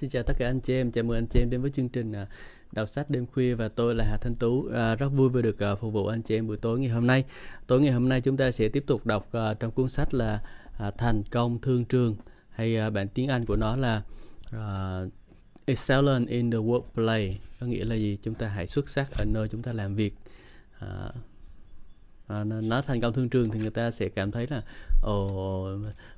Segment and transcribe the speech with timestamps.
[0.00, 1.88] Xin chào tất cả anh chị em, chào mừng anh chị em đến với chương
[1.88, 2.26] trình à,
[2.72, 4.68] đọc sách đêm khuya và tôi là Hà Thanh Tú.
[4.74, 7.06] À, rất vui vừa được à, phục vụ anh chị em buổi tối ngày hôm
[7.06, 7.24] nay.
[7.66, 10.42] Tối ngày hôm nay chúng ta sẽ tiếp tục đọc à, trong cuốn sách là
[10.78, 12.16] à, Thành công thương trường
[12.50, 14.02] hay à, bản tiếng Anh của nó là
[14.50, 15.00] à,
[15.64, 17.32] Excellent in the workplace.
[17.60, 18.18] Có nghĩa là gì?
[18.22, 20.14] Chúng ta hãy xuất sắc ở nơi chúng ta làm việc.
[20.78, 21.10] À,
[22.26, 24.62] à, nó thành công thương trường thì người ta sẽ cảm thấy là
[25.02, 25.68] ồ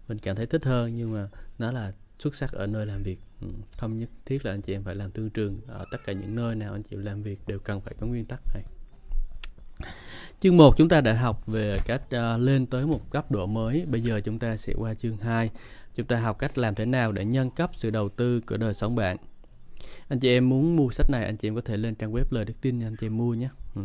[0.09, 1.29] mình cảm thấy thích hơn nhưng mà
[1.59, 3.19] nó là xuất sắc ở nơi làm việc.
[3.41, 6.13] Ừ, không nhất thiết là anh chị em phải làm tương trường ở tất cả
[6.13, 8.63] những nơi nào anh chị làm việc đều cần phải có nguyên tắc này.
[10.41, 13.85] Chương 1 chúng ta đã học về cách uh, lên tới một cấp độ mới.
[13.87, 15.51] Bây giờ chúng ta sẽ qua chương 2
[15.95, 18.75] chúng ta học cách làm thế nào để nhân cấp sự đầu tư của đời
[18.75, 19.17] sống bạn.
[20.09, 22.25] Anh chị em muốn mua sách này anh chị em có thể lên trang web
[22.31, 23.49] lời đức tin anh chị em mua nhé.
[23.75, 23.83] Ừ.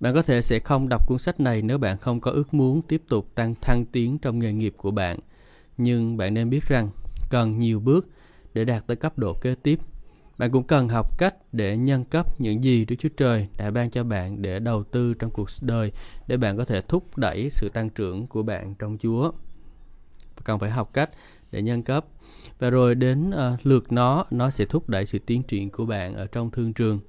[0.00, 2.82] Bạn có thể sẽ không đọc cuốn sách này nếu bạn không có ước muốn
[2.82, 5.18] tiếp tục tăng thăng tiến trong nghề nghiệp của bạn.
[5.76, 6.90] Nhưng bạn nên biết rằng
[7.30, 8.08] cần nhiều bước
[8.54, 9.78] để đạt tới cấp độ kế tiếp.
[10.38, 13.90] Bạn cũng cần học cách để nhân cấp những gì Đức Chúa Trời đã ban
[13.90, 15.92] cho bạn để đầu tư trong cuộc đời
[16.26, 19.32] để bạn có thể thúc đẩy sự tăng trưởng của bạn trong Chúa.
[20.44, 21.10] Cần phải học cách
[21.52, 22.06] để nhân cấp
[22.58, 26.14] và rồi đến uh, lượt nó nó sẽ thúc đẩy sự tiến triển của bạn
[26.14, 27.00] ở trong thương trường.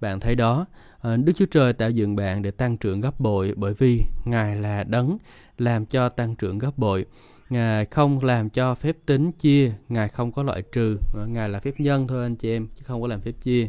[0.00, 0.66] Bạn thấy đó,
[0.96, 4.56] uh, Đức Chúa Trời tạo dựng bạn để tăng trưởng gấp bội bởi vì Ngài
[4.56, 5.18] là đấng
[5.58, 7.06] làm cho tăng trưởng gấp bội.
[7.50, 11.74] Ngài không làm cho phép tính chia, Ngài không có loại trừ, Ngài là phép
[11.78, 13.68] nhân thôi anh chị em, chứ không có làm phép chia.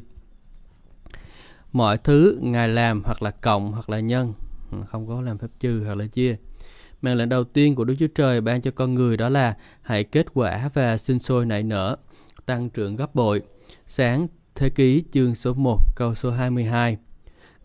[1.71, 4.33] Mọi thứ Ngài làm hoặc là cộng hoặc là nhân,
[4.88, 6.36] không có làm phép trừ hoặc là chia.
[7.02, 10.03] Mệnh lệnh đầu tiên của Đức Chúa Trời ban cho con người đó là hãy
[10.03, 11.97] kết quả và sinh sôi nảy nở,
[12.45, 13.41] tăng trưởng gấp bội.
[13.88, 16.97] Sáng Thế ký chương số 1 câu số 22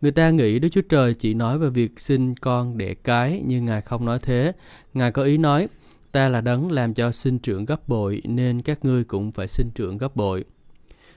[0.00, 3.64] Người ta nghĩ Đức Chúa Trời chỉ nói về việc sinh con đẻ cái, nhưng
[3.64, 4.52] Ngài không nói thế.
[4.94, 5.68] Ngài có ý nói,
[6.14, 9.70] ta là đấng làm cho sinh trưởng gấp bội, nên các ngươi cũng phải sinh
[9.74, 10.44] trưởng gấp bội.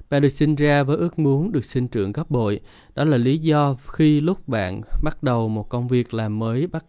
[0.09, 2.59] Bạn được sinh ra với ước muốn được sinh trưởng gấp bội.
[2.95, 6.85] Đó là lý do khi lúc bạn bắt đầu một công việc làm mới bắt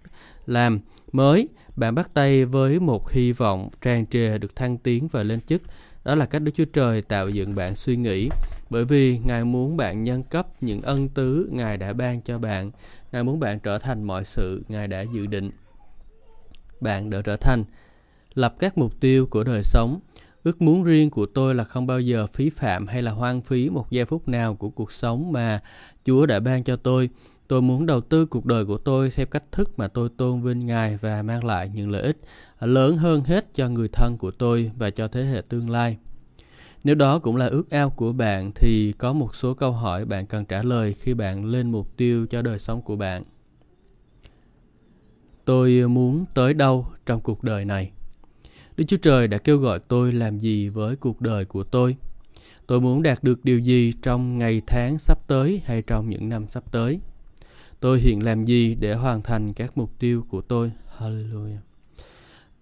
[0.47, 0.81] làm
[1.13, 5.41] mới, bạn bắt tay với một hy vọng tràn trề được thăng tiến và lên
[5.41, 5.63] chức.
[6.05, 8.29] Đó là cách Đức Chúa Trời tạo dựng bạn suy nghĩ.
[8.71, 12.71] Bởi vì Ngài muốn bạn nhân cấp những ân tứ Ngài đã ban cho bạn.
[13.13, 15.51] Ngài muốn bạn trở thành mọi sự Ngài đã dự định.
[16.81, 17.65] Bạn đã trở thành.
[18.39, 20.01] Lập các mục tiêu của đời sống.
[20.45, 23.71] Ước muốn riêng của tôi là không bao giờ phí phạm hay là hoang phí
[23.71, 25.61] một giây phút nào của cuộc sống mà
[26.05, 27.11] Chúa đã ban cho tôi.
[27.49, 30.67] Tôi muốn đầu tư cuộc đời của tôi theo cách thức mà tôi tôn vinh
[30.67, 32.17] Ngài và mang lại những lợi ích
[32.61, 35.97] lớn hơn hết cho người thân của tôi và cho thế hệ tương lai.
[36.85, 40.27] Nếu đó cũng là ước ao của bạn, thì có một số câu hỏi bạn
[40.27, 43.23] cần trả lời khi bạn lên mục tiêu cho đời sống của bạn.
[45.45, 47.93] Tôi muốn tới đâu trong cuộc đời này?
[48.79, 51.97] Đức Chúa Trời đã kêu gọi tôi làm gì với cuộc đời của tôi?
[52.67, 56.47] Tôi muốn đạt được điều gì trong ngày tháng sắp tới hay trong những năm
[56.49, 57.01] sắp tới?
[57.81, 60.73] Tôi hiện làm gì để hoàn thành các mục tiêu của tôi?
[60.99, 61.59] Hallelujah.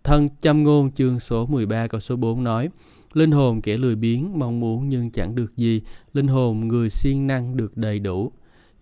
[0.05, 2.69] Thân châm ngôn chương số 13 câu số 4 nói
[3.13, 5.83] Linh hồn kẻ lười biếng mong muốn nhưng chẳng được gì,
[6.13, 8.33] linh hồn người siêng năng được đầy đủ.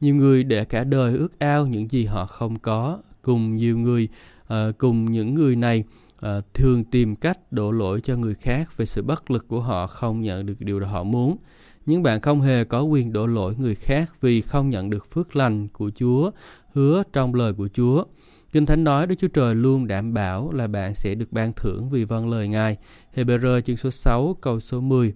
[0.00, 4.08] Nhiều người để cả đời ước ao những gì họ không có, cùng nhiều người
[4.52, 5.84] uh, cùng những người này
[6.24, 9.86] Ờ, thường tìm cách đổ lỗi cho người khác về sự bất lực của họ
[9.86, 11.36] không nhận được điều họ muốn.
[11.86, 15.36] Nhưng bạn không hề có quyền đổ lỗi người khác vì không nhận được phước
[15.36, 16.30] lành của Chúa,
[16.72, 18.04] hứa trong lời của Chúa.
[18.52, 21.90] Kinh Thánh nói Đức Chúa Trời luôn đảm bảo là bạn sẽ được ban thưởng
[21.90, 22.76] vì vâng lời Ngài.
[23.14, 25.14] Hebrew chương số 6 câu số 10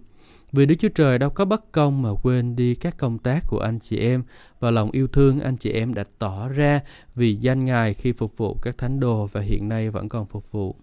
[0.52, 3.58] Vì Đức Chúa Trời đâu có bất công mà quên đi các công tác của
[3.58, 4.22] anh chị em,
[4.60, 6.80] và lòng yêu thương anh chị em đã tỏ ra
[7.14, 10.52] vì danh Ngài khi phục vụ các thánh đồ, và hiện nay vẫn còn phục
[10.52, 10.76] vụ.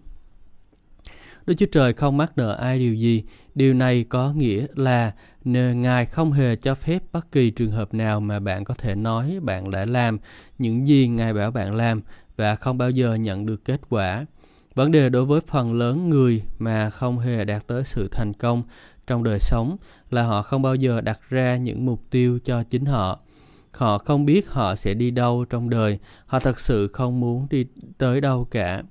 [1.46, 3.24] Đức Chúa Trời không mắc nợ ai điều gì.
[3.54, 5.12] Điều này có nghĩa là
[5.44, 9.38] Ngài không hề cho phép bất kỳ trường hợp nào mà bạn có thể nói
[9.42, 10.18] bạn đã làm
[10.58, 12.02] những gì Ngài bảo bạn làm
[12.36, 14.26] và không bao giờ nhận được kết quả.
[14.74, 18.62] Vấn đề đối với phần lớn người mà không hề đạt tới sự thành công
[19.06, 19.76] trong đời sống
[20.10, 23.18] là họ không bao giờ đặt ra những mục tiêu cho chính họ.
[23.70, 27.66] Họ không biết họ sẽ đi đâu trong đời, họ thật sự không muốn đi
[27.98, 28.82] tới đâu cả.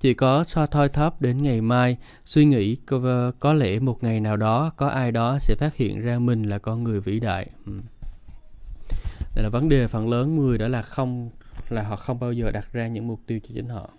[0.00, 4.20] Chỉ có so thoi thóp đến ngày mai, suy nghĩ có, có lẽ một ngày
[4.20, 7.46] nào đó có ai đó sẽ phát hiện ra mình là con người vĩ đại.
[7.66, 7.72] Ừ.
[9.34, 11.30] Đây là vấn đề phần lớn người đó là không
[11.68, 13.90] là họ không bao giờ đặt ra những mục tiêu cho chính họ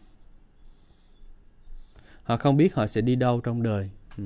[2.24, 4.24] họ không biết họ sẽ đi đâu trong đời ừ.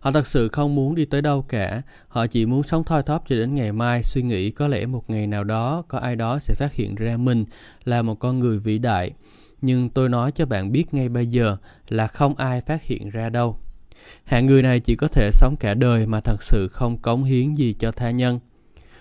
[0.00, 3.24] họ thật sự không muốn đi tới đâu cả họ chỉ muốn sống thoi thóp
[3.28, 6.38] cho đến ngày mai suy nghĩ có lẽ một ngày nào đó có ai đó
[6.38, 7.44] sẽ phát hiện ra mình
[7.84, 9.12] là một con người vĩ đại
[9.62, 11.56] nhưng tôi nói cho bạn biết ngay bây giờ
[11.88, 13.56] là không ai phát hiện ra đâu
[14.24, 17.52] Hạng người này chỉ có thể sống cả đời mà thật sự không cống hiến
[17.52, 18.40] gì cho tha nhân.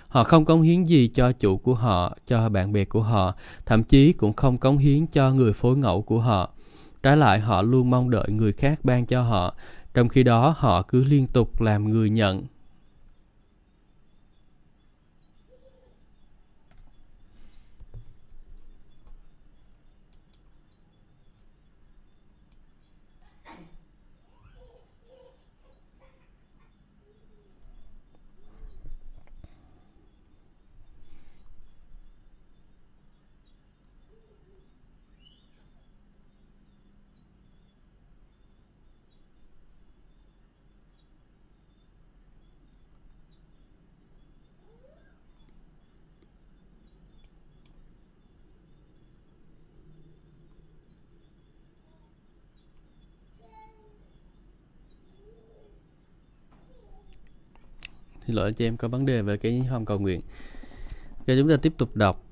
[0.07, 3.35] Họ không cống hiến gì cho chủ của họ, cho bạn bè của họ,
[3.65, 6.49] thậm chí cũng không cống hiến cho người phối ngẫu của họ.
[7.03, 9.55] Trái lại họ luôn mong đợi người khác ban cho họ,
[9.93, 12.43] trong khi đó họ cứ liên tục làm người nhận,
[58.29, 60.21] xin lỗi cho em, có vấn đề về cái phong cầu nguyện.
[61.27, 62.23] Cho chúng ta tiếp tục đọc.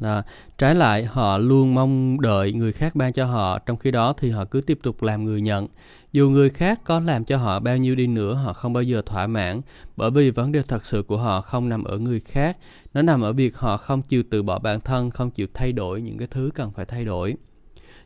[0.00, 0.22] Là,
[0.58, 4.30] trái lại, họ luôn mong đợi người khác ban cho họ, trong khi đó thì
[4.30, 5.68] họ cứ tiếp tục làm người nhận.
[6.12, 9.02] Dù người khác có làm cho họ bao nhiêu đi nữa, họ không bao giờ
[9.06, 9.60] thỏa mãn,
[9.96, 12.56] bởi vì vấn đề thật sự của họ không nằm ở người khác.
[12.94, 16.00] Nó nằm ở việc họ không chịu từ bỏ bản thân, không chịu thay đổi
[16.00, 17.36] những cái thứ cần phải thay đổi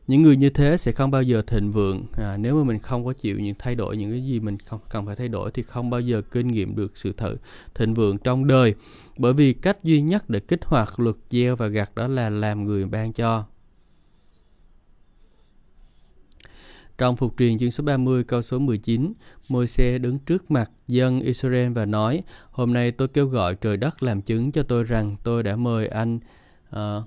[0.06, 2.06] những người như thế sẽ không bao giờ thịnh vượng.
[2.12, 4.80] À, nếu mà mình không có chịu những thay đổi những cái gì mình không
[4.90, 7.36] cần phải thay đổi thì không bao giờ kinh nghiệm được sự thử
[7.74, 8.74] thịnh vượng trong đời.
[9.18, 12.64] Bởi vì cách duy nhất để kích hoạt luật gieo và gặt đó là làm
[12.64, 13.44] người ban cho.
[16.98, 19.12] Trong phục truyền chương số 30 câu số 19,
[19.48, 24.02] Môi-se đứng trước mặt dân Israel và nói, Hôm nay tôi kêu gọi trời đất
[24.02, 26.18] làm chứng cho tôi rằng tôi đã mời anh
[26.76, 27.04] uh,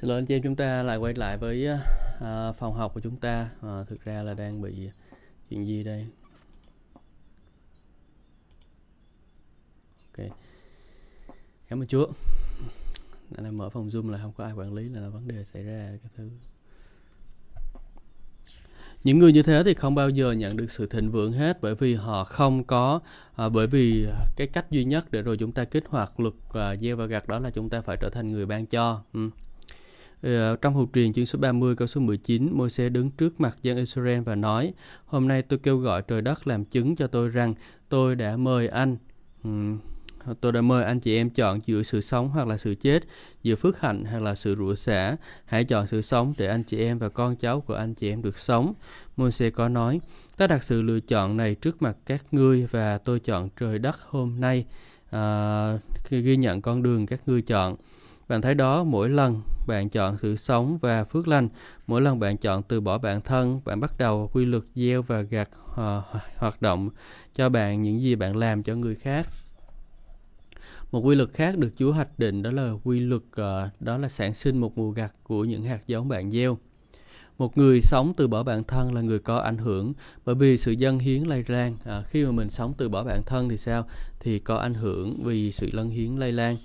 [0.00, 3.00] Xin lỗi anh chị em chúng ta lại quay lại với uh, phòng học của
[3.00, 3.50] chúng ta.
[3.66, 4.90] Uh, Thực ra là đang bị
[5.50, 6.06] chuyện gì đây?
[10.12, 10.26] Ok.
[11.68, 12.06] Cảm ơn Chúa.
[13.30, 15.88] Đang mở phòng Zoom là không có ai quản lý là vấn đề xảy ra
[16.02, 16.30] cái thứ.
[19.04, 21.74] Những người như thế thì không bao giờ nhận được sự thịnh vượng hết bởi
[21.74, 23.00] vì họ không có
[23.36, 24.06] à, bởi vì
[24.36, 27.28] cái cách duy nhất để rồi chúng ta kích hoạt luật à, gieo và gặt
[27.28, 29.02] đó là chúng ta phải trở thành người ban cho.
[29.12, 29.30] Ừ.
[30.22, 33.76] Ờ, trong hộp truyền chương số 30 câu số 19, Môi-se đứng trước mặt dân
[33.76, 34.72] Israel và nói:
[35.06, 37.54] Hôm nay tôi kêu gọi trời đất làm chứng cho tôi rằng
[37.88, 38.96] tôi đã mời anh
[40.40, 43.04] tôi đã mời anh chị em chọn giữa sự sống hoặc là sự chết,
[43.42, 45.16] giữa phước hạnh hoặc là sự rủa xả.
[45.44, 48.22] Hãy chọn sự sống để anh chị em và con cháu của anh chị em
[48.22, 48.72] được sống.
[49.16, 50.00] Môi-se có nói,
[50.36, 53.96] ta đặt sự lựa chọn này trước mặt các ngươi và tôi chọn trời đất
[54.08, 54.66] hôm nay.
[55.10, 55.78] À,
[56.10, 57.76] ghi nhận con đường các ngươi chọn.
[58.28, 61.48] Bạn thấy đó, mỗi lần bạn chọn sự sống và phước lành,
[61.86, 65.20] mỗi lần bạn chọn từ bỏ bản thân, bạn bắt đầu quy luật gieo và
[65.20, 66.02] gặt uh, ờ,
[66.36, 66.90] hoạt động
[67.34, 69.26] cho bạn những gì bạn làm cho người khác.
[70.92, 74.08] Một quy luật khác được Chúa hoạch định đó là quy luật uh, đó là
[74.08, 76.58] sản sinh một mùa gặt của những hạt giống bạn gieo.
[77.38, 79.92] Một người sống từ bỏ bản thân là người có ảnh hưởng
[80.24, 81.76] bởi vì sự dân hiến lây lan.
[81.84, 83.86] À, khi mà mình sống từ bỏ bản thân thì sao?
[84.20, 86.56] Thì có ảnh hưởng vì sự lân hiến lây lan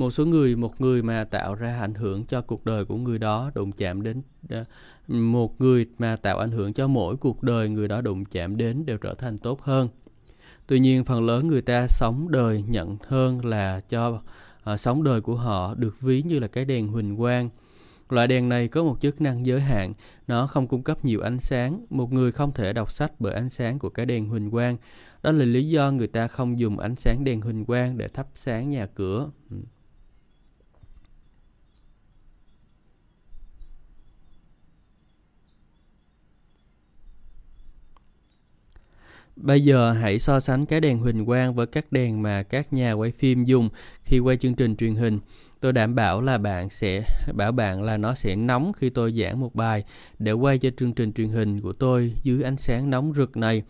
[0.00, 3.18] một số người một người mà tạo ra ảnh hưởng cho cuộc đời của người
[3.18, 4.64] đó đụng chạm đến ờ,
[5.08, 8.86] một người mà tạo ảnh hưởng cho mỗi cuộc đời người đó đụng chạm đến
[8.86, 9.88] đều trở thành tốt hơn
[10.66, 14.22] tuy nhiên phần lớn người ta sống đời nhận hơn là cho
[14.72, 17.50] uh, sống đời của họ được ví như là cái đèn huỳnh quang
[18.08, 19.92] Loại đèn này có một chức năng giới hạn,
[20.26, 21.86] nó không cung cấp nhiều ánh sáng.
[21.90, 24.76] Một người không thể đọc sách bởi ánh sáng của cái đèn huỳnh quang.
[25.22, 28.26] Đó là lý do người ta không dùng ánh sáng đèn huỳnh quang để thắp
[28.34, 29.30] sáng nhà cửa.
[29.50, 29.56] Ừ.
[39.42, 42.92] Bây giờ hãy so sánh cái đèn huỳnh quang với các đèn mà các nhà
[42.92, 43.68] quay phim dùng
[44.04, 45.18] khi quay chương trình truyền hình.
[45.60, 47.04] Tôi đảm bảo là bạn sẽ
[47.34, 49.84] bảo bạn là nó sẽ nóng khi tôi giảng một bài
[50.18, 53.62] để quay cho chương trình truyền hình của tôi dưới ánh sáng nóng rực này.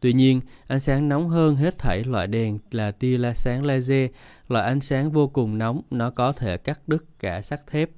[0.00, 4.10] Tuy nhiên, ánh sáng nóng hơn hết thảy loại đèn là tia la sáng laser,
[4.48, 7.90] loại ánh sáng vô cùng nóng, nó có thể cắt đứt cả sắt thép.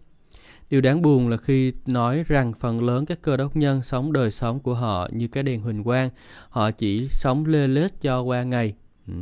[0.70, 4.30] Điều đáng buồn là khi nói rằng phần lớn các cơ đốc nhân sống đời
[4.30, 6.10] sống của họ như cái đèn huỳnh quang,
[6.48, 8.74] họ chỉ sống lê lết cho qua ngày.
[9.08, 9.14] Ừ.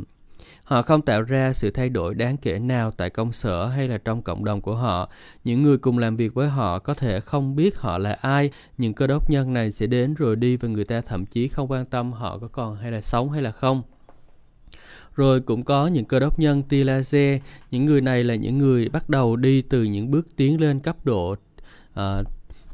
[0.63, 3.97] Họ không tạo ra sự thay đổi đáng kể nào tại công sở hay là
[3.97, 5.09] trong cộng đồng của họ.
[5.43, 8.51] Những người cùng làm việc với họ có thể không biết họ là ai.
[8.77, 11.71] Những cơ đốc nhân này sẽ đến rồi đi và người ta thậm chí không
[11.71, 13.81] quan tâm họ có còn hay là sống hay là không.
[15.15, 17.41] Rồi cũng có những cơ đốc nhân tia laser.
[17.71, 20.97] Những người này là những người bắt đầu đi từ những bước tiến lên cấp
[21.03, 21.35] độ
[21.99, 22.25] uh,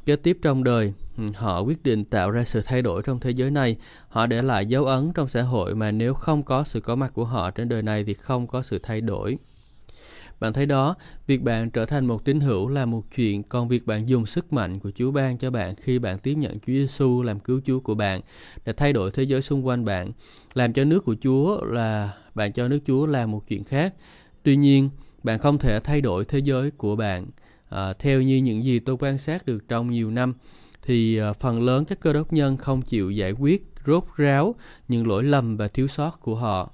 [0.05, 0.93] kế tiếp trong đời.
[1.17, 3.77] Ừ, họ quyết định tạo ra sự thay đổi trong thế giới này.
[4.07, 7.12] Họ để lại dấu ấn trong xã hội mà nếu không có sự có mặt
[7.13, 9.38] của họ trên đời này thì không có sự thay đổi.
[10.41, 10.95] Bạn thấy đó,
[11.27, 14.53] việc bạn trở thành một tín hữu là một chuyện, còn việc bạn dùng sức
[14.53, 17.79] mạnh của Chúa ban cho bạn khi bạn tiếp nhận Chúa Giêsu làm cứu Chúa
[17.79, 18.21] của bạn
[18.65, 20.12] để thay đổi thế giới xung quanh bạn,
[20.53, 23.93] làm cho nước của Chúa là bạn cho nước Chúa là một chuyện khác.
[24.43, 24.89] Tuy nhiên,
[25.24, 27.25] bạn không thể thay đổi thế giới của bạn
[27.69, 30.33] à, theo như những gì tôi quan sát được trong nhiều năm
[30.81, 34.55] thì à, phần lớn các cơ đốc nhân không chịu giải quyết rốt ráo
[34.88, 36.71] những lỗi lầm và thiếu sót của họ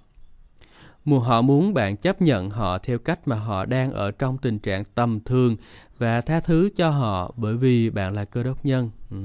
[1.07, 4.59] Mùa họ muốn bạn chấp nhận họ theo cách mà họ đang ở trong tình
[4.59, 5.55] trạng tầm thường
[5.97, 8.89] và tha thứ cho họ bởi vì bạn là cơ đốc nhân.
[9.11, 9.17] Ừ.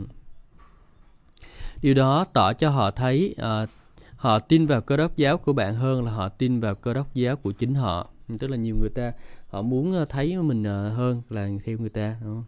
[1.83, 3.69] Điều đó tỏ cho họ thấy uh,
[4.17, 7.15] họ tin vào cơ đốc giáo của bạn hơn là họ tin vào cơ đốc
[7.15, 8.09] giáo của chính họ.
[8.39, 9.13] Tức là nhiều người ta
[9.49, 12.17] họ muốn ờ, thấy mình ờ, hơn là theo người ta.
[12.25, 12.45] Đúng không?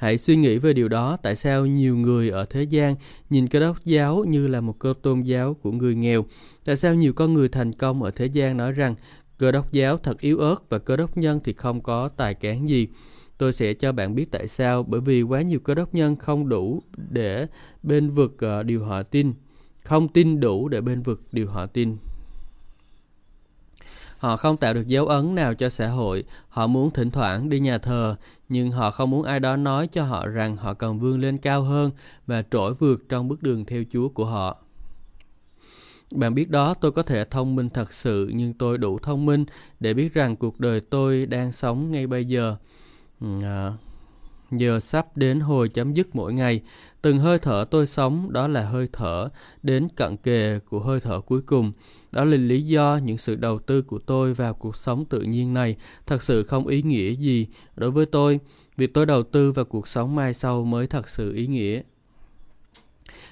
[0.00, 2.94] Hãy suy nghĩ về điều đó, tại sao nhiều người ở thế gian
[3.30, 6.24] nhìn cơ đốc giáo như là một cơ tôn giáo của người nghèo?
[6.64, 8.94] Tại sao nhiều con người thành công ở thế gian nói rằng
[9.38, 12.68] cơ đốc giáo thật yếu ớt và cơ đốc nhân thì không có tài cán
[12.68, 12.88] gì?
[13.38, 16.48] Tôi sẽ cho bạn biết tại sao, bởi vì quá nhiều cơ đốc nhân không
[16.48, 17.46] đủ để
[17.82, 19.32] bên vực ờ, điều họ tin,
[19.84, 21.96] không tin đủ để bên vực điều họ tin.
[24.18, 27.60] Họ không tạo được dấu ấn nào cho xã hội, họ muốn thỉnh thoảng đi
[27.60, 28.16] nhà thờ,
[28.50, 31.62] nhưng họ không muốn ai đó nói cho họ rằng họ cần vươn lên cao
[31.62, 31.90] hơn
[32.26, 34.56] và trỗi vượt trong bước đường theo Chúa của họ.
[36.14, 39.44] Bạn biết đó, tôi có thể thông minh thật sự, nhưng tôi đủ thông minh
[39.80, 42.56] để biết rằng cuộc đời tôi đang sống ngay bây giờ.
[43.20, 43.72] Ừ, à,
[44.50, 46.60] giờ sắp đến hồi chấm dứt mỗi ngày.
[47.02, 49.28] Từng hơi thở tôi sống, đó là hơi thở
[49.62, 51.72] đến cận kề của hơi thở cuối cùng.
[52.12, 55.54] Đó là lý do những sự đầu tư của tôi vào cuộc sống tự nhiên
[55.54, 55.76] này
[56.06, 58.40] thật sự không ý nghĩa gì đối với tôi.
[58.76, 61.82] Việc tôi đầu tư vào cuộc sống mai sau mới thật sự ý nghĩa.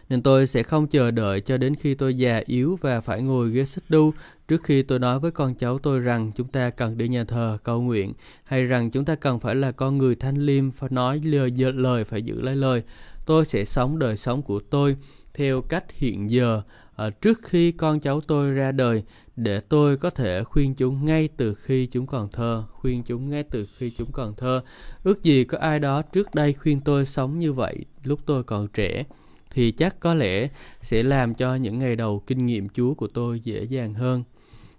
[0.09, 3.51] Nên tôi sẽ không chờ đợi cho đến khi tôi già yếu và phải ngồi
[3.51, 4.13] ghế xích đu
[4.49, 7.59] trước khi tôi nói với con cháu tôi rằng chúng ta cần đi nhà thờ
[7.65, 8.13] cầu nguyện
[8.45, 12.05] hay rằng chúng ta cần phải là con người thanh liêm phải nói lời, lời
[12.05, 12.83] phải giữ lấy lời.
[13.27, 14.97] Tôi sẽ sống đời sống của tôi
[15.39, 16.63] theo cách hiện giờ
[16.97, 19.03] à, trước khi con cháu tôi ra đời
[19.37, 23.43] để tôi có thể khuyên chúng ngay từ khi chúng còn thơ khuyên chúng ngay
[23.43, 24.63] từ khi chúng còn thơ.
[25.05, 28.69] Ước gì có ai đó trước đây khuyên tôi sống như vậy lúc tôi còn
[28.69, 29.05] trẻ
[29.51, 30.49] thì chắc có lẽ
[30.83, 34.25] sẽ làm cho những ngày đầu kinh nghiệm chúa của tôi dễ dàng hơn.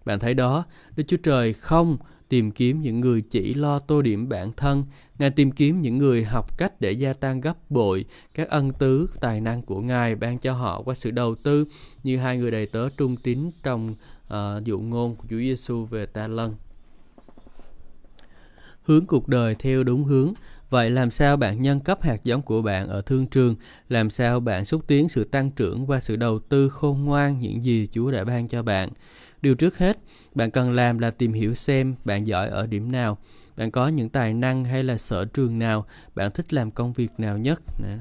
[0.05, 1.97] Bạn thấy đó đức chúa trời không
[2.29, 4.83] tìm kiếm những người chỉ lo tô điểm bản thân
[5.19, 9.09] Ngài tìm kiếm những người học cách để gia tăng gấp bội các ân tứ,
[9.21, 11.65] tài năng của Ngài ban cho họ qua sự đầu tư
[12.03, 13.95] như hai người đầy tớ trung tín trong
[14.33, 16.55] uh, dụ ngôn của Chúa Giêsu về ta lân.
[18.83, 20.33] Hướng cuộc đời theo đúng hướng
[20.69, 23.55] Vậy làm sao bạn nhân cấp hạt giống của bạn ở thương trường?
[23.89, 27.63] Làm sao bạn xúc tiến sự tăng trưởng qua sự đầu tư khôn ngoan những
[27.63, 28.89] gì Chúa đã ban cho bạn?
[29.41, 29.97] Điều trước hết,
[30.35, 33.17] bạn cần làm là tìm hiểu xem bạn giỏi ở điểm nào
[33.59, 37.11] bạn có những tài năng hay là sở trường nào bạn thích làm công việc
[37.17, 37.61] nào nhất.
[37.79, 37.97] Nè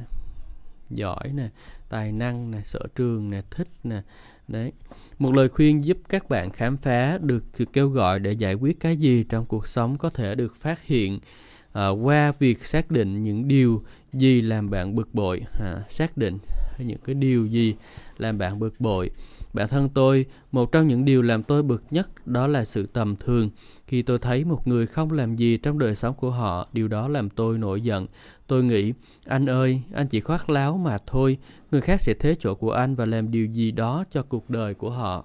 [0.91, 1.49] giỏi nè
[1.89, 4.03] tài năng nè sở trường nè thích nè.
[4.49, 4.73] Đấy
[5.19, 8.97] một lời khuyên giúp các bạn khám phá được kêu gọi để giải quyết cái
[8.97, 11.19] gì trong cuộc sống có thể được phát hiện
[11.73, 15.41] à, qua việc xác định những điều gì làm bạn bực bội.
[15.61, 16.39] À, xác định
[16.79, 17.75] những cái điều gì
[18.19, 19.11] làm bạn bực bội.
[19.53, 23.17] Bản thân tôi, một trong những điều làm tôi bực nhất đó là sự tầm
[23.17, 23.51] thường.
[23.87, 27.09] Khi tôi thấy một người không làm gì trong đời sống của họ, điều đó
[27.09, 28.07] làm tôi nổi giận.
[28.47, 28.93] Tôi nghĩ,
[29.27, 31.39] anh ơi, anh chỉ khoác láo mà thôi,
[31.71, 34.75] người khác sẽ thế chỗ của anh và làm điều gì đó cho cuộc đời
[34.75, 35.25] của họ.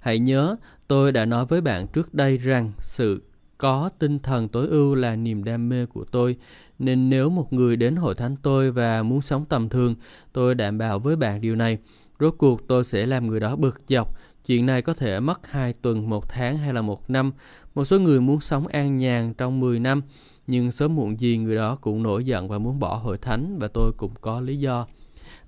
[0.00, 0.56] Hãy nhớ,
[0.88, 3.22] tôi đã nói với bạn trước đây rằng sự
[3.58, 6.36] có tinh thần tối ưu là niềm đam mê của tôi.
[6.78, 9.94] Nên nếu một người đến hội thánh tôi và muốn sống tầm thường,
[10.32, 11.78] tôi đảm bảo với bạn điều này
[12.20, 14.14] Rốt cuộc tôi sẽ làm người đó bực dọc.
[14.46, 17.32] Chuyện này có thể mất 2 tuần, một tháng hay là một năm.
[17.74, 20.02] Một số người muốn sống an nhàn trong 10 năm,
[20.46, 23.68] nhưng sớm muộn gì người đó cũng nổi giận và muốn bỏ hội thánh và
[23.68, 24.86] tôi cũng có lý do.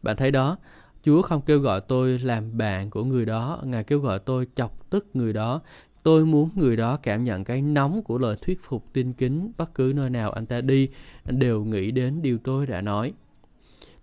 [0.02, 0.56] Bạn thấy đó,
[1.04, 4.90] Chúa không kêu gọi tôi làm bạn của người đó, Ngài kêu gọi tôi chọc
[4.90, 5.60] tức người đó.
[6.02, 9.74] Tôi muốn người đó cảm nhận cái nóng của lời thuyết phục tin kính bất
[9.74, 10.88] cứ nơi nào anh ta đi,
[11.24, 13.12] anh đều nghĩ đến điều tôi đã nói.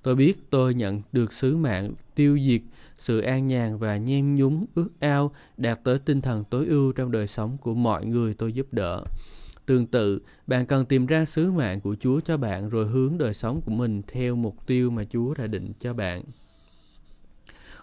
[0.01, 2.62] Tôi biết tôi nhận được sứ mạng tiêu diệt
[2.98, 7.12] sự an nhàn và nhen nhúng ước ao đạt tới tinh thần tối ưu trong
[7.12, 9.03] đời sống của mọi người tôi giúp đỡ.
[9.65, 13.34] Tương tự, bạn cần tìm ra sứ mạng của Chúa cho bạn rồi hướng đời
[13.34, 16.24] sống của mình theo mục tiêu mà Chúa đã định cho bạn.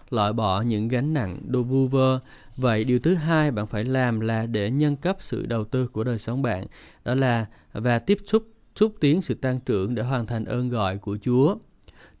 [0.09, 2.19] Loại bỏ những gánh nặng đồ vu vơ.
[2.55, 6.03] Vậy điều thứ hai bạn phải làm là để nhân cấp sự đầu tư của
[6.03, 6.65] đời sống bạn,
[7.05, 8.43] đó là và tiếp xúc
[8.75, 11.55] xúc tiến sự tăng trưởng để hoàn thành ơn gọi của Chúa.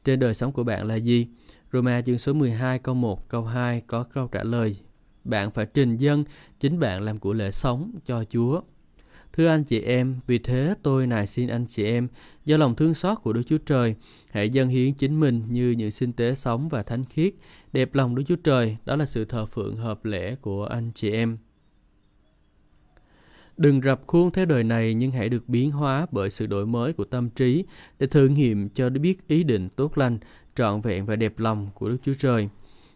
[0.07, 1.27] Trên đời sống của bạn là gì?
[1.73, 4.77] Roma chương số 12 câu 1 câu 2 có câu trả lời.
[5.23, 6.23] Bạn phải trình dân
[6.59, 8.61] chính bạn làm của lễ sống cho Chúa.
[9.33, 12.07] Thưa anh chị em, vì thế tôi nài xin anh chị em,
[12.45, 13.95] do lòng thương xót của Đức Chúa Trời,
[14.31, 17.33] hãy dâng hiến chính mình như những sinh tế sống và thánh khiết,
[17.73, 21.11] đẹp lòng Đức Chúa Trời, đó là sự thờ phượng hợp lễ của anh chị
[21.11, 21.37] em.
[23.57, 26.93] Đừng rập khuôn theo đời này nhưng hãy được biến hóa bởi sự đổi mới
[26.93, 27.65] của tâm trí
[27.99, 30.17] để thử nghiệm cho biết ý định tốt lành,
[30.55, 32.49] trọn vẹn và đẹp lòng của Đức Chúa Trời.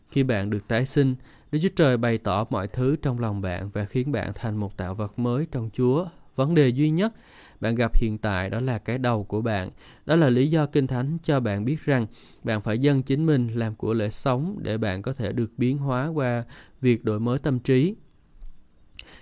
[0.09, 1.15] Khi bạn được tái sinh,
[1.51, 4.77] Đức Chúa Trời bày tỏ mọi thứ trong lòng bạn và khiến bạn thành một
[4.77, 7.13] tạo vật mới trong Chúa Vấn đề duy nhất
[7.61, 9.69] bạn gặp hiện tại đó là cái đầu của bạn.
[10.05, 12.07] Đó là lý do Kinh Thánh cho bạn biết rằng
[12.43, 15.77] bạn phải dâng chính mình làm của lễ sống để bạn có thể được biến
[15.77, 16.43] hóa qua
[16.81, 17.95] việc đổi mới tâm trí.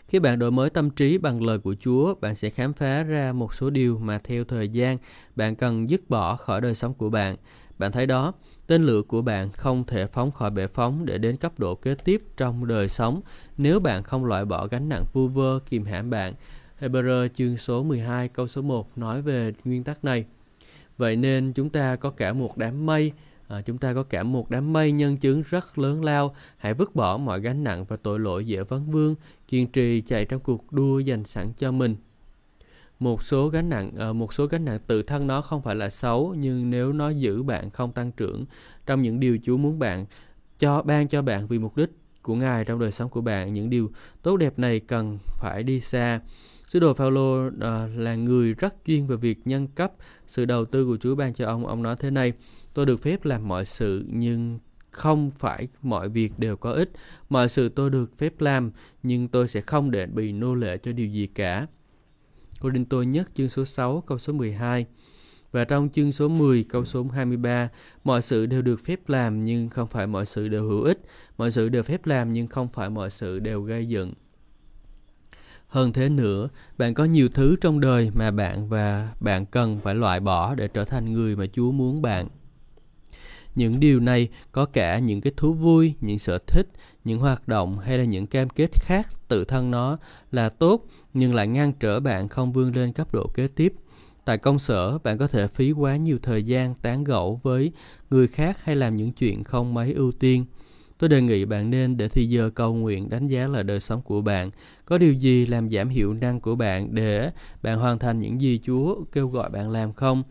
[0.10, 3.34] Khi bạn đổi mới tâm trí bằng lời của Chúa, bạn sẽ khám phá ra
[3.34, 4.98] một số điều mà theo thời gian
[5.36, 7.36] bạn cần dứt bỏ khỏi đời sống của bạn.
[7.80, 8.34] Bạn thấy đó,
[8.67, 11.95] tên lửa của bạn không thể phóng khỏi bệ phóng để đến cấp độ kế
[11.95, 13.22] tiếp trong đời sống
[13.58, 16.34] nếu bạn không loại bỏ gánh nặng vu vơ kìm hãm bạn
[16.80, 20.26] Hebrew chương số 12 câu số 1 nói về nguyên tắc này.
[20.98, 23.12] Vậy nên chúng ta có cả một đám mây,
[23.49, 26.35] à, chúng ta có cả một đám mây nhân chứng rất lớn lao.
[26.57, 29.15] Hãy vứt bỏ mọi gánh nặng và tội lỗi dễ vấn vương,
[29.47, 31.95] kiên trì chạy trong cuộc đua dành sẵn cho mình.
[32.99, 35.89] Một số gánh nặng, à, một số gánh nặng tự thân nó không phải là
[35.89, 38.45] xấu, nhưng nếu nó giữ bạn không tăng trưởng
[38.85, 40.05] trong những điều Chúa muốn bạn
[40.59, 41.89] cho ban cho bạn vì mục đích
[42.21, 45.79] của Ngài trong đời sống của bạn, những điều tốt đẹp này cần phải đi
[45.79, 46.19] xa
[46.69, 47.53] Sứ đồ Phaolô uh,
[47.95, 49.91] là người rất chuyên về việc nhân cấp
[50.27, 51.67] sự đầu tư của Chúa ban cho ông.
[51.67, 52.33] Ông nói thế này:
[52.73, 54.60] Tôi được phép làm mọi sự nhưng
[54.91, 56.91] không phải mọi việc đều có ích.
[57.29, 58.71] Mọi sự tôi được phép làm
[59.03, 61.67] nhưng tôi sẽ không để bị nô lệ cho điều gì cả.
[62.60, 64.86] Cô Đinh Tôi nhất chương số 6 câu số 12
[65.51, 67.69] và trong chương số 10 câu số 23
[68.03, 70.99] mọi sự đều được phép làm nhưng không phải mọi sự đều hữu ích.
[71.38, 74.13] Mọi sự đều phép làm nhưng không phải mọi sự đều gây dựng.
[75.67, 79.95] Hơn thế nữa, bạn có nhiều thứ trong đời mà bạn và bạn cần phải
[79.95, 82.27] loại bỏ để trở thành người mà Chúa muốn bạn.
[83.55, 86.67] Những điều này có cả những cái thú vui, những sở thích,
[87.03, 89.97] những hoạt động hay là những cam kết khác tự thân nó
[90.31, 93.73] là tốt nhưng lại ngăn trở bạn không vươn lên cấp độ kế tiếp.
[94.25, 97.71] Tại công sở, bạn có thể phí quá nhiều thời gian tán gẫu với
[98.09, 100.45] người khác hay làm những chuyện không mấy ưu tiên–
[100.99, 104.01] Tôi đề nghị bạn nên để thì giờ cầu nguyện đánh giá lại đời sống
[104.01, 104.51] của bạn.
[104.85, 107.31] Có điều gì làm giảm hiệu năng của bạn để
[107.63, 110.23] bạn hoàn thành những gì Chúa kêu gọi bạn làm không?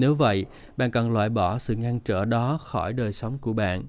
[0.00, 3.82] Nếu vậy, bạn cần loại bỏ sự ngăn trở đó khỏi đời sống của bạn.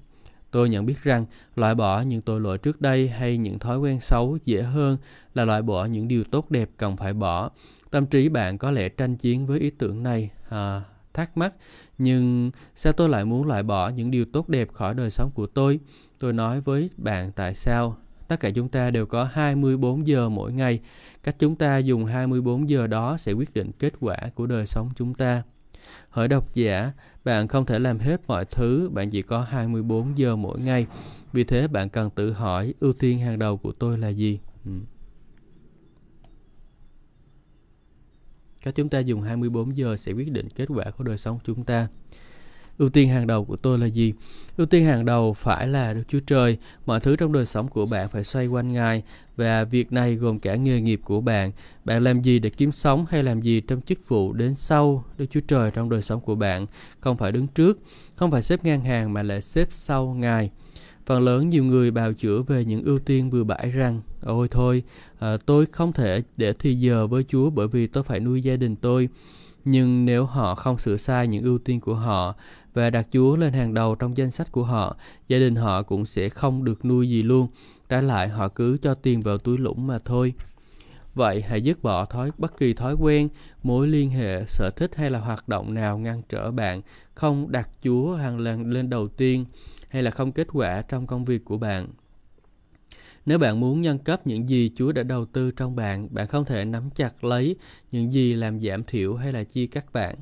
[0.50, 4.00] Tôi nhận biết rằng loại bỏ những tội lỗi trước đây hay những thói quen
[4.00, 4.96] xấu dễ hơn
[5.34, 7.50] là loại bỏ những điều tốt đẹp cần phải bỏ.
[7.90, 10.82] Tâm trí bạn có lẽ tranh chiến với ý tưởng này, à,
[11.14, 11.54] thắc mắc,
[11.98, 15.46] nhưng sao tôi lại muốn loại bỏ những điều tốt đẹp khỏi đời sống của
[15.46, 15.80] tôi?
[16.18, 17.96] Tôi nói với bạn tại sao
[18.28, 20.80] tất cả chúng ta đều có 24 giờ mỗi ngày.
[21.22, 24.90] Cách chúng ta dùng 24 giờ đó sẽ quyết định kết quả của đời sống
[24.96, 25.42] chúng ta.
[26.10, 26.92] Hỏi độc giả,
[27.24, 30.86] bạn không thể làm hết mọi thứ, bạn chỉ có 24 giờ mỗi ngày.
[31.32, 34.40] Vì thế bạn cần tự hỏi ưu tiên hàng đầu của tôi là gì?
[34.64, 34.70] Ừ.
[38.62, 41.64] Cách chúng ta dùng 24 giờ sẽ quyết định kết quả của đời sống chúng
[41.64, 41.88] ta
[42.78, 44.12] ưu tiên hàng đầu của tôi là gì?
[44.56, 46.58] Ưu tiên hàng đầu phải là đức chúa trời.
[46.86, 49.02] Mọi thứ trong đời sống của bạn phải xoay quanh ngài
[49.36, 51.52] và việc này gồm cả nghề nghiệp của bạn.
[51.84, 55.26] Bạn làm gì để kiếm sống hay làm gì trong chức vụ đến sau đức
[55.30, 56.66] chúa trời trong đời sống của bạn?
[57.00, 57.78] Không phải đứng trước
[58.16, 60.50] không phải xếp ngang hàng mà lại xếp sau ngài.
[61.06, 64.82] Phần lớn nhiều người bào chữa về những ưu tiên vừa bãi rằng ôi thôi
[65.18, 68.56] à, tôi không thể để thi giờ với chúa bởi vì tôi phải nuôi gia
[68.56, 69.08] đình tôi
[69.70, 72.34] nhưng nếu họ không sửa sai những ưu tiên của họ
[72.74, 74.96] và đặt Chúa lên hàng đầu trong danh sách của họ,
[75.28, 77.48] gia đình họ cũng sẽ không được nuôi gì luôn.
[77.88, 80.34] Trái lại họ cứ cho tiền vào túi lũng mà thôi.
[81.14, 83.28] Vậy hãy dứt bỏ thói bất kỳ thói quen,
[83.62, 86.82] mối liên hệ, sở thích hay là hoạt động nào ngăn trở bạn
[87.14, 89.44] không đặt Chúa hàng lần lên đầu tiên
[89.88, 91.88] hay là không kết quả trong công việc của bạn.
[93.28, 96.44] Nếu bạn muốn nhân cấp những gì Chúa đã đầu tư trong bạn, bạn không
[96.44, 97.56] thể nắm chặt lấy
[97.92, 100.14] những gì làm giảm thiểu hay là chia cắt bạn.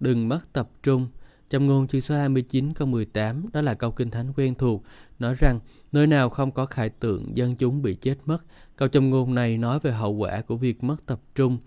[0.00, 1.08] Đừng mất tập trung.
[1.50, 4.82] Trong ngôn chương số 29 câu 18, đó là câu kinh thánh quen thuộc,
[5.18, 5.60] nói rằng
[5.92, 8.44] nơi nào không có khải tượng, dân chúng bị chết mất.
[8.76, 11.58] Câu trong ngôn này nói về hậu quả của việc mất tập trung.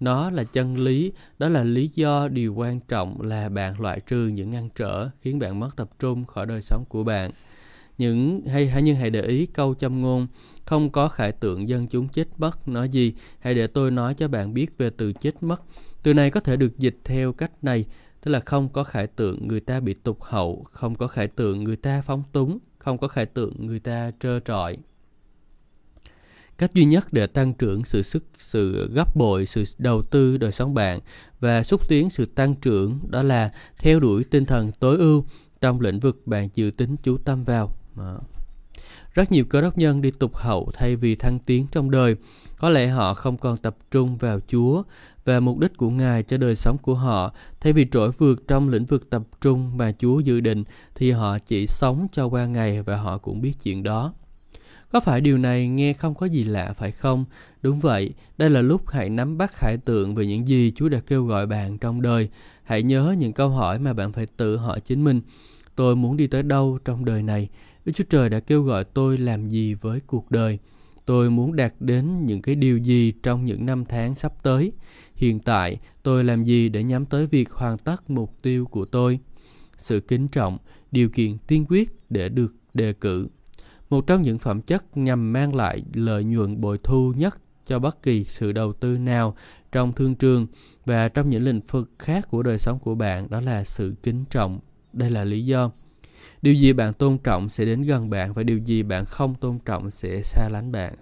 [0.00, 4.28] Nó là chân lý, đó là lý do điều quan trọng là bạn loại trừ
[4.28, 7.30] những ngăn trở khiến bạn mất tập trung khỏi đời sống của bạn
[7.98, 10.26] những hay hay nhưng hãy để ý câu châm ngôn.
[10.64, 13.14] Không có khải tượng dân chúng chết mất nói gì?
[13.38, 15.62] Hãy để tôi nói cho bạn biết về từ chết mất.
[16.02, 17.84] Từ này có thể được dịch theo cách này,
[18.20, 21.64] tức là không có khải tượng người ta bị tục hậu, không có khải tượng
[21.64, 24.76] người ta phóng túng, không có khải tượng người ta trơ trọi.
[26.58, 30.52] Cách duy nhất để tăng trưởng sự sức, sự gấp bội, sự đầu tư đời
[30.52, 31.00] sống bạn
[31.40, 35.24] và xúc tiến sự tăng trưởng đó là theo đuổi tinh thần tối ưu
[35.60, 38.18] trong lĩnh vực bạn dự tính chú tâm vào đó.
[39.14, 42.16] Rất nhiều cơ đốc nhân đi tục hậu thay vì thăng tiến trong đời.
[42.58, 44.82] Có lẽ họ không còn tập trung vào Chúa
[45.24, 47.32] và mục đích của Ngài cho đời sống của họ.
[47.60, 51.38] Thay vì trỗi vượt trong lĩnh vực tập trung mà Chúa dự định thì họ
[51.38, 54.12] chỉ sống cho qua ngày và họ cũng biết chuyện đó.
[54.92, 57.24] Có phải điều này nghe không có gì lạ phải không?
[57.62, 61.00] Đúng vậy, đây là lúc hãy nắm bắt khải tượng về những gì Chúa đã
[61.06, 62.28] kêu gọi bạn trong đời.
[62.64, 65.20] Hãy nhớ những câu hỏi mà bạn phải tự hỏi chính mình.
[65.76, 67.48] Tôi muốn đi tới đâu trong đời này?
[67.84, 70.58] Đức Chúa Trời đã kêu gọi tôi làm gì với cuộc đời.
[71.06, 74.72] Tôi muốn đạt đến những cái điều gì trong những năm tháng sắp tới.
[75.14, 79.18] Hiện tại, tôi làm gì để nhắm tới việc hoàn tất mục tiêu của tôi.
[79.76, 80.58] Sự kính trọng,
[80.90, 83.28] điều kiện tiên quyết để được đề cử.
[83.90, 88.02] Một trong những phẩm chất nhằm mang lại lợi nhuận bội thu nhất cho bất
[88.02, 89.36] kỳ sự đầu tư nào
[89.72, 90.46] trong thương trường
[90.86, 94.24] và trong những lĩnh vực khác của đời sống của bạn đó là sự kính
[94.30, 94.60] trọng.
[94.92, 95.70] Đây là lý do
[96.42, 99.58] điều gì bạn tôn trọng sẽ đến gần bạn và điều gì bạn không tôn
[99.64, 100.94] trọng sẽ xa lánh bạn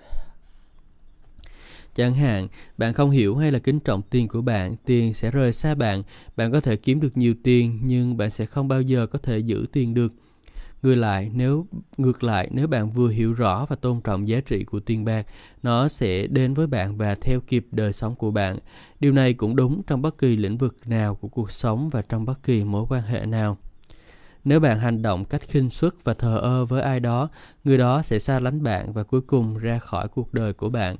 [1.95, 2.49] Chẳng hạn,
[2.79, 6.03] bạn không hiểu hay là kính trọng tiền của bạn, tiền sẽ rời xa bạn.
[6.37, 9.39] Bạn có thể kiếm được nhiều tiền nhưng bạn sẽ không bao giờ có thể
[9.39, 10.13] giữ tiền được.
[10.83, 14.65] Ngược lại, nếu ngược lại nếu bạn vừa hiểu rõ và tôn trọng giá trị
[14.65, 15.27] của tiền bạc,
[15.63, 18.59] nó sẽ đến với bạn và theo kịp đời sống của bạn.
[19.01, 22.25] Điều này cũng đúng trong bất kỳ lĩnh vực nào của cuộc sống và trong
[22.25, 23.59] bất kỳ mối quan hệ nào.
[24.45, 27.29] Nếu bạn hành động cách khinh suất và thờ ơ với ai đó,
[27.65, 30.97] người đó sẽ xa lánh bạn và cuối cùng ra khỏi cuộc đời của bạn.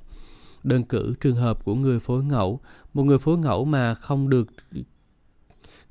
[0.63, 2.61] Đơn cử trường hợp của người phối ngẫu,
[2.95, 4.49] một người phối ngẫu mà không được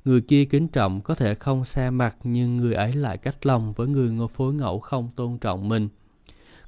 [0.04, 3.72] người kia kính trọng có thể không xa mặt nhưng người ấy lại cách lòng
[3.72, 5.88] với người phối ngẫu không tôn trọng mình.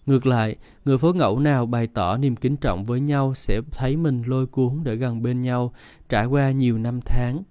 [0.06, 3.96] Ngược lại, người phối ngẫu nào bày tỏ niềm kính trọng với nhau sẽ thấy
[3.96, 5.72] mình lôi cuốn để gần bên nhau
[6.08, 7.42] trải qua nhiều năm tháng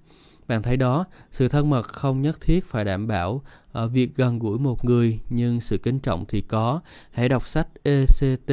[0.47, 4.39] bạn thấy đó, sự thân mật không nhất thiết phải đảm bảo ở việc gần
[4.39, 6.82] gũi một người, nhưng sự kính trọng thì có.
[7.12, 8.51] Hãy đọc sách ECT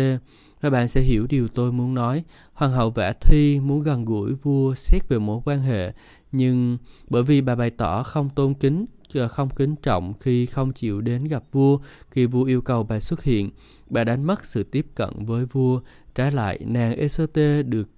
[0.60, 2.24] và bạn sẽ hiểu điều tôi muốn nói.
[2.52, 5.92] Hoàng hậu Vả Thi muốn gần gũi vua xét về mối quan hệ,
[6.32, 10.72] nhưng bởi vì bà bày tỏ không tôn kính ờ, không kính trọng khi không
[10.72, 11.78] chịu đến gặp vua
[12.10, 13.50] khi vua yêu cầu bà xuất hiện
[13.86, 15.80] bà đánh mất sự tiếp cận với vua
[16.14, 17.88] trái lại nàng ect được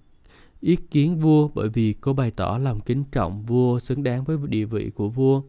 [0.61, 4.37] ý kiến vua bởi vì cô bày tỏ lòng kính trọng vua xứng đáng với
[4.49, 5.43] địa vị của vua.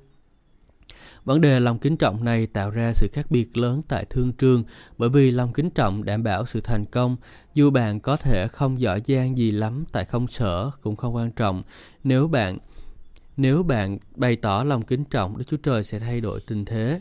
[1.25, 4.63] Vấn đề lòng kính trọng này tạo ra sự khác biệt lớn tại thương trường
[4.97, 7.17] bởi vì lòng kính trọng đảm bảo sự thành công.
[7.53, 11.31] Dù bạn có thể không giỏi giang gì lắm tại không sở cũng không quan
[11.31, 11.63] trọng.
[12.03, 12.57] Nếu bạn
[13.37, 16.99] nếu bạn bày tỏ lòng kính trọng, Đức Chúa Trời sẽ thay đổi tình thế.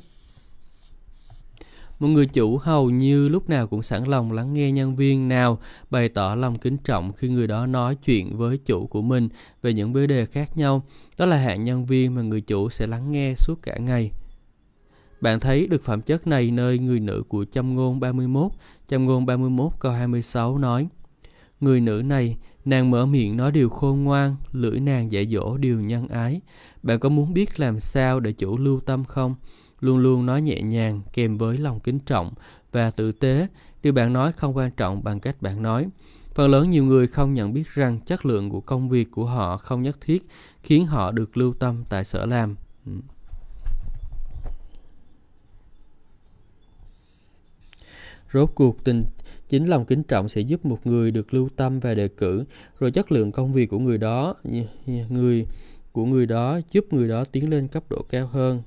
[2.00, 5.58] Một người chủ hầu như lúc nào cũng sẵn lòng lắng nghe nhân viên nào
[5.90, 9.28] bày tỏ lòng kính trọng khi người đó nói chuyện với chủ của mình
[9.62, 10.82] về những vấn đề khác nhau.
[11.18, 14.10] Đó là hạng nhân viên mà người chủ sẽ lắng nghe suốt cả ngày.
[15.20, 18.52] Bạn thấy được phẩm chất này nơi người nữ của châm ngôn 31.
[18.88, 20.88] Châm ngôn 31 câu 26 nói
[21.60, 25.80] Người nữ này, nàng mở miệng nói điều khôn ngoan, lưỡi nàng dạy dỗ điều
[25.80, 26.40] nhân ái.
[26.82, 29.34] Bạn có muốn biết làm sao để chủ lưu tâm không?
[29.80, 32.32] Luôn luôn nói nhẹ nhàng kèm với lòng kính trọng
[32.72, 33.46] và tử tế.
[33.82, 35.88] Điều bạn nói không quan trọng bằng cách bạn nói.
[36.34, 39.56] Phần lớn nhiều người không nhận biết rằng chất lượng của công việc của họ
[39.56, 40.26] không nhất thiết
[40.62, 42.56] khiến họ được lưu tâm tại sở làm.
[42.86, 42.92] Ừ.
[48.32, 49.04] Rốt cuộc tình
[49.48, 52.44] chính lòng kính trọng sẽ giúp một người được lưu tâm và đề cử,
[52.78, 54.34] rồi chất lượng công việc của người đó
[55.08, 55.46] người
[55.92, 58.62] của người đó giúp người đó tiến lên cấp độ cao hơn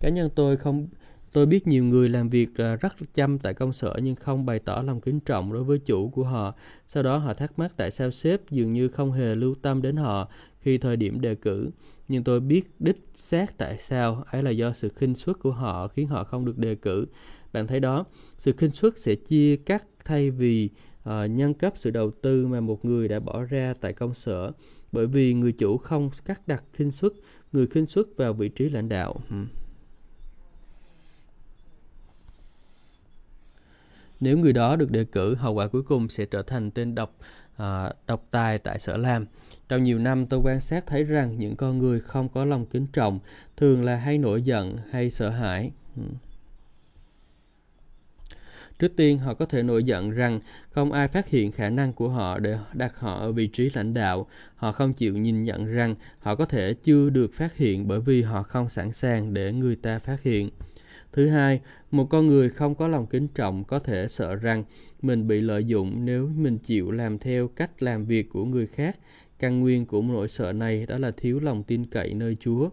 [0.00, 0.88] cá nhân tôi không
[1.36, 4.58] tôi biết nhiều người làm việc à, rất chăm tại công sở nhưng không bày
[4.58, 6.54] tỏ lòng kính trọng đối với chủ của họ.
[6.86, 9.96] Sau đó họ thắc mắc tại sao sếp dường như không hề lưu tâm đến
[9.96, 10.28] họ
[10.60, 11.70] khi thời điểm đề cử.
[12.08, 15.88] Nhưng tôi biết đích xác tại sao ấy là do sự khinh suất của họ
[15.88, 17.06] khiến họ không được đề cử.
[17.52, 18.04] Bạn thấy đó
[18.38, 20.70] sự khinh suất sẽ chia cắt thay vì
[21.04, 24.14] à, uh, nhân cấp sự đầu tư mà một người đã bỏ ra tại công
[24.14, 24.52] sở.
[24.92, 27.12] Bởi vì người chủ không cắt đặt khinh suất
[27.52, 29.20] người khinh suất vào vị trí lãnh đạo.
[29.28, 29.46] Hmm.
[34.20, 37.16] Nếu người đó được đề cử hậu quả cuối cùng sẽ trở thành tên độc
[37.62, 37.62] uh,
[38.06, 39.26] độc tài tại sở làm
[39.68, 42.86] trong nhiều năm tôi quan sát thấy rằng những con người không có lòng kính
[42.92, 43.18] trọng
[43.56, 45.70] thường là hay nổi giận hay sợ hãi.
[45.96, 46.02] Ừ.
[48.78, 52.08] Trước tiên, họ có thể nổi giận rằng không ai phát hiện khả năng của
[52.08, 54.26] họ để đặt họ ở vị trí lãnh đạo.
[54.56, 58.22] Họ không chịu nhìn nhận rằng họ có thể chưa được phát hiện bởi vì
[58.22, 60.50] họ không sẵn sàng để người ta phát hiện.
[61.12, 64.64] Thứ hai, một con người không có lòng kính trọng có thể sợ rằng
[65.02, 68.98] mình bị lợi dụng nếu mình chịu làm theo cách làm việc của người khác.
[69.38, 72.68] Căn nguyên của nỗi sợ này đó là thiếu lòng tin cậy nơi Chúa.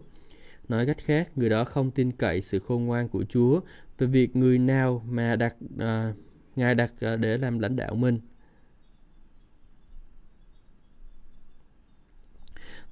[0.68, 3.60] Nói cách khác, người đó không tin cậy sự khôn ngoan của Chúa
[3.98, 6.12] về việc người nào mà đặt à,
[6.56, 8.18] ngài đặt à, để làm lãnh đạo mình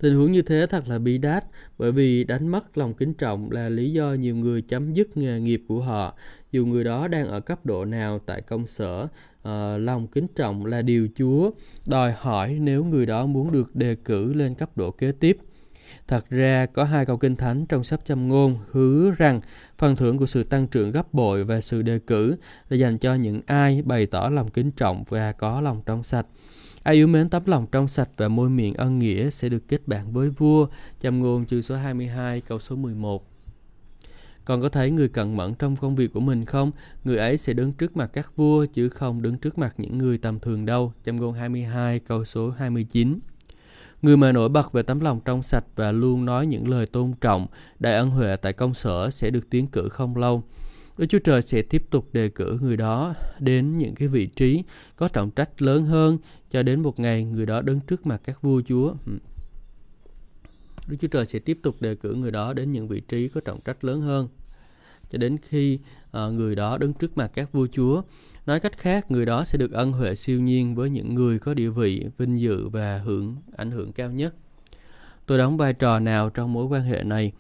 [0.03, 1.45] Tình huống như thế thật là bi đát
[1.79, 5.41] bởi vì đánh mất lòng kính trọng là lý do nhiều người chấm dứt nghề
[5.41, 6.15] nghiệp của họ
[6.53, 9.49] dù người đó đang ở cấp độ nào tại công sở uh,
[9.81, 11.51] lòng kính trọng là điều Chúa
[11.87, 15.37] đòi hỏi nếu người đó muốn được đề cử lên cấp độ kế tiếp
[16.09, 19.41] Thật ra có hai câu kinh thánh trong sách châm ngôn hứa rằng
[19.79, 22.37] phần thưởng của sự tăng trưởng gấp bội và sự đề cử
[22.69, 26.27] là dành cho những ai bày tỏ lòng kính trọng và có lòng trong sạch.
[26.83, 29.89] Ai yêu mến tấm lòng trong sạch và môi miệng ân nghĩa sẽ được kết
[29.89, 30.67] bạn với vua.
[31.01, 33.29] Châm ngôn chương số 22 câu số 11
[34.45, 36.71] còn có thấy người cẩn mẫn trong công việc của mình không?
[37.05, 40.19] Người ấy sẽ đứng trước mặt các vua chứ không đứng trước mặt những người
[40.19, 40.93] tầm thường đâu.
[41.05, 43.19] Châm ngôn 22 câu số 29
[44.03, 47.13] Người mà nổi bật về tấm lòng trong sạch và luôn nói những lời tôn
[47.21, 47.47] trọng,
[47.79, 50.43] đại ân huệ tại công sở sẽ được tiến cử không lâu.
[50.99, 54.63] Đức Chúa Trời sẽ tiếp tục đề cử người đó đến những cái vị trí
[54.97, 56.19] có trọng trách lớn hơn
[56.51, 58.95] cho đến một ngày người đó đứng trước mặt các vua chúa.
[59.07, 59.13] Ừ.
[60.87, 63.41] Đức Chúa Trời sẽ tiếp tục đề cử người đó đến những vị trí có
[63.41, 64.29] trọng trách lớn hơn
[65.11, 68.03] cho đến khi uh, người đó đứng trước mặt các vua chúa
[68.47, 71.55] Nói cách khác, người đó sẽ được ân huệ siêu nhiên với những người có
[71.55, 74.35] địa vị, vinh dự và hưởng ảnh hưởng cao nhất.
[75.27, 77.33] Tôi đóng vai trò nào trong mối quan hệ này?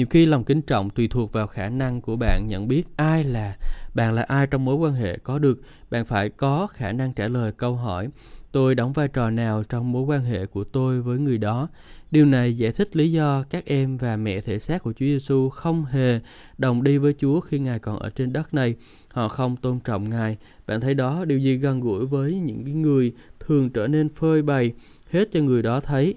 [0.00, 3.24] Nhiều khi lòng kính trọng tùy thuộc vào khả năng của bạn nhận biết ai
[3.24, 3.56] là
[3.94, 5.60] bạn là ai trong mối quan hệ có được,
[5.90, 8.08] bạn phải có khả năng trả lời câu hỏi
[8.52, 11.68] tôi đóng vai trò nào trong mối quan hệ của tôi với người đó.
[12.10, 15.48] Điều này giải thích lý do các em và mẹ thể xác của Chúa Giêsu
[15.48, 16.20] không hề
[16.58, 18.74] đồng đi với Chúa khi Ngài còn ở trên đất này.
[19.08, 20.36] Họ không tôn trọng Ngài.
[20.66, 24.72] Bạn thấy đó, điều gì gần gũi với những người thường trở nên phơi bày
[25.10, 26.14] hết cho người đó thấy.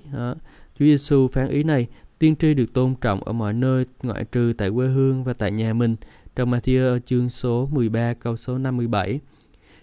[0.79, 1.87] Chúa Giêsu phán ý này,
[2.23, 5.51] tiên tri được tôn trọng ở mọi nơi ngoại trừ tại quê hương và tại
[5.51, 5.95] nhà mình.
[6.35, 9.19] Trong Matthew chương số 13 câu số 57.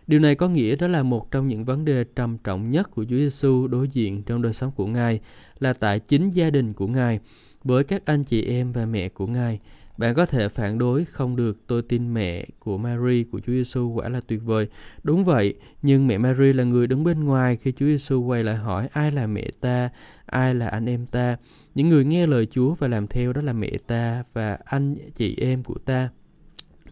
[0.06, 3.04] Điều này có nghĩa đó là một trong những vấn đề trầm trọng nhất của
[3.04, 5.20] Chúa Giêsu đối diện trong đời sống của Ngài
[5.58, 7.20] là tại chính gia đình của Ngài
[7.64, 9.60] với các anh chị em và mẹ của Ngài.
[9.96, 13.88] Bạn có thể phản đối không được tôi tin mẹ của Mary của Chúa Giêsu
[13.88, 14.68] quả là tuyệt vời.
[15.02, 18.56] Đúng vậy, nhưng mẹ Mary là người đứng bên ngoài khi Chúa Giêsu quay lại
[18.56, 19.90] hỏi ai là mẹ ta,
[20.26, 21.36] ai là anh em ta.
[21.74, 25.36] Những người nghe lời Chúa và làm theo đó là mẹ ta và anh chị
[25.38, 26.10] em của ta.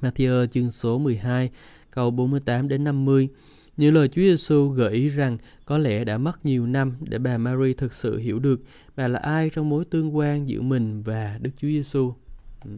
[0.01, 1.51] Matthew chương số 12
[1.91, 3.29] câu 48 đến 50.
[3.77, 7.39] Như lời Chúa Giêsu gợi ý rằng có lẽ đã mất nhiều năm để bà
[7.39, 8.61] Mary thực sự hiểu được
[8.97, 12.15] bà là ai trong mối tương quan giữa mình và Đức Chúa Giêsu.
[12.65, 12.71] Ừ.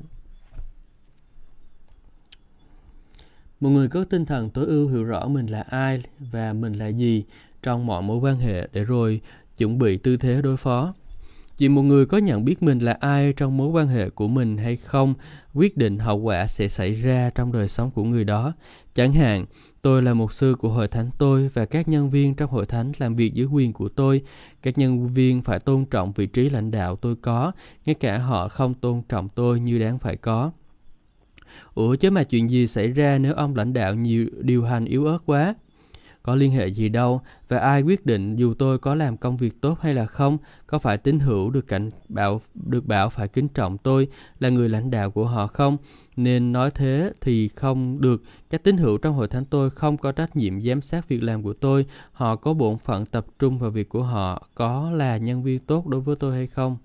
[3.60, 6.88] Một người có tinh thần tối ưu hiểu rõ mình là ai và mình là
[6.88, 7.24] gì
[7.62, 9.20] trong mọi mối quan hệ để rồi
[9.56, 10.94] chuẩn bị tư thế đối phó
[11.60, 14.56] vì một người có nhận biết mình là ai trong mối quan hệ của mình
[14.56, 15.14] hay không,
[15.54, 18.52] quyết định hậu quả sẽ xảy ra trong đời sống của người đó.
[18.94, 19.46] Chẳng hạn,
[19.82, 22.92] tôi là một sư của hội thánh tôi và các nhân viên trong hội thánh
[22.98, 24.22] làm việc dưới quyền của tôi.
[24.62, 27.52] Các nhân viên phải tôn trọng vị trí lãnh đạo tôi có,
[27.86, 30.50] ngay cả họ không tôn trọng tôi như đáng phải có.
[31.74, 35.06] Ủa chứ mà chuyện gì xảy ra nếu ông lãnh đạo nhiều điều hành yếu
[35.06, 35.54] ớt quá?
[36.30, 37.20] Có liên hệ gì đâu.
[37.48, 40.78] Và ai quyết định dù tôi có làm công việc tốt hay là không, có
[40.78, 44.90] phải tín hữu được cảnh bảo được bảo phải kính trọng tôi là người lãnh
[44.90, 45.76] đạo của họ không?
[46.16, 48.22] Nên nói thế thì không được.
[48.50, 51.42] Các tín hữu trong hội thánh tôi không có trách nhiệm giám sát việc làm
[51.42, 51.86] của tôi.
[52.12, 55.86] Họ có bổn phận tập trung vào việc của họ, có là nhân viên tốt
[55.86, 56.76] đối với tôi hay không?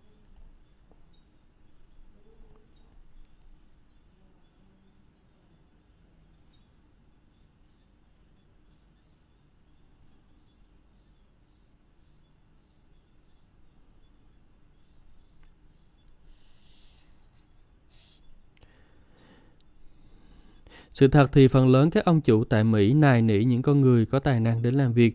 [20.95, 24.05] Sự thật thì phần lớn các ông chủ tại Mỹ nài nỉ những con người
[24.05, 25.13] có tài năng đến làm việc.